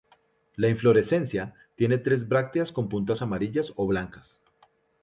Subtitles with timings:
[0.55, 4.41] La inflorescencia tiene tres brácteas con puntas amarillas o blancas.